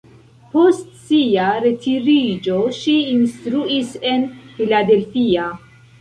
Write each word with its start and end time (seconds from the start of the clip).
Post 0.53 0.87
sia 1.09 1.49
retiriĝo 1.65 2.57
ŝi 2.79 2.97
instruis 3.13 3.95
en 4.15 4.27
Philadelphia. 4.57 5.47